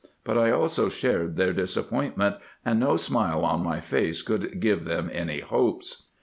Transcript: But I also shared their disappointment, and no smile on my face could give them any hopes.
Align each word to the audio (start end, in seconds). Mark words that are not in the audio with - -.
But 0.23 0.35
I 0.35 0.49
also 0.49 0.89
shared 0.89 1.35
their 1.35 1.53
disappointment, 1.53 2.37
and 2.65 2.79
no 2.79 2.97
smile 2.97 3.45
on 3.45 3.61
my 3.63 3.79
face 3.79 4.23
could 4.23 4.59
give 4.59 4.85
them 4.85 5.11
any 5.13 5.41
hopes. 5.41 6.07